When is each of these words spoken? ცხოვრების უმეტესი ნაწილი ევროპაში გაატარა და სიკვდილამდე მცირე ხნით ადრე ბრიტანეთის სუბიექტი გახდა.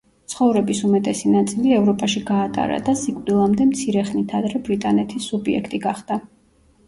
ცხოვრების 0.33 0.79
უმეტესი 0.85 1.33
ნაწილი 1.33 1.73
ევროპაში 1.79 2.23
გაატარა 2.29 2.79
და 2.87 2.95
სიკვდილამდე 3.03 3.67
მცირე 3.73 4.05
ხნით 4.09 4.33
ადრე 4.39 4.61
ბრიტანეთის 4.69 5.27
სუბიექტი 5.33 5.81
გახდა. 5.85 6.19